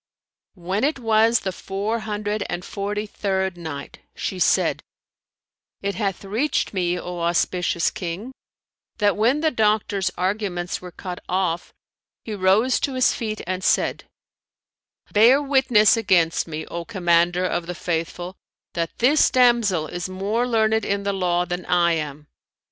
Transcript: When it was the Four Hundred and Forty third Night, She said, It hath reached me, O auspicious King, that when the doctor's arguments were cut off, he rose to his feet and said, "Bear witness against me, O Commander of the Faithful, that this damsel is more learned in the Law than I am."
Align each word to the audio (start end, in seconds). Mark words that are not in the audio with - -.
When 0.55 0.83
it 0.83 0.97
was 0.97 1.41
the 1.41 1.51
Four 1.51 1.99
Hundred 1.99 2.43
and 2.49 2.65
Forty 2.65 3.05
third 3.05 3.55
Night, 3.55 3.99
She 4.15 4.39
said, 4.39 4.81
It 5.83 5.93
hath 5.93 6.25
reached 6.25 6.73
me, 6.73 6.99
O 6.99 7.19
auspicious 7.19 7.91
King, 7.91 8.31
that 8.97 9.15
when 9.15 9.41
the 9.41 9.51
doctor's 9.51 10.09
arguments 10.17 10.81
were 10.81 10.89
cut 10.91 11.19
off, 11.29 11.71
he 12.25 12.33
rose 12.33 12.79
to 12.79 12.95
his 12.95 13.13
feet 13.13 13.41
and 13.45 13.63
said, 13.63 14.05
"Bear 15.13 15.39
witness 15.39 15.95
against 15.95 16.47
me, 16.47 16.65
O 16.65 16.83
Commander 16.83 17.45
of 17.45 17.67
the 17.67 17.75
Faithful, 17.75 18.35
that 18.73 18.97
this 18.97 19.29
damsel 19.29 19.85
is 19.85 20.09
more 20.09 20.47
learned 20.47 20.83
in 20.83 21.03
the 21.03 21.13
Law 21.13 21.45
than 21.45 21.63
I 21.67 21.91
am." 21.91 22.25